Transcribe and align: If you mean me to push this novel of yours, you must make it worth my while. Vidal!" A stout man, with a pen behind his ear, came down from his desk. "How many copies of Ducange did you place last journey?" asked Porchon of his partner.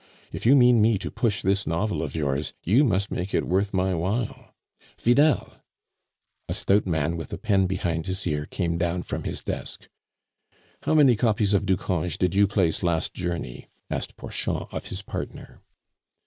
If 0.31 0.47
you 0.47 0.55
mean 0.55 0.81
me 0.81 0.97
to 0.97 1.11
push 1.11 1.43
this 1.43 1.67
novel 1.67 2.01
of 2.01 2.15
yours, 2.15 2.55
you 2.63 2.83
must 2.83 3.11
make 3.11 3.35
it 3.35 3.45
worth 3.45 3.71
my 3.71 3.93
while. 3.93 4.51
Vidal!" 4.99 5.57
A 6.49 6.55
stout 6.55 6.87
man, 6.87 7.17
with 7.17 7.31
a 7.33 7.37
pen 7.37 7.67
behind 7.67 8.07
his 8.07 8.25
ear, 8.25 8.47
came 8.47 8.79
down 8.79 9.03
from 9.03 9.25
his 9.25 9.43
desk. 9.43 9.89
"How 10.81 10.95
many 10.95 11.15
copies 11.15 11.53
of 11.53 11.67
Ducange 11.67 12.17
did 12.17 12.33
you 12.33 12.47
place 12.47 12.81
last 12.81 13.13
journey?" 13.13 13.69
asked 13.91 14.17
Porchon 14.17 14.65
of 14.71 14.87
his 14.87 15.03
partner. 15.03 15.61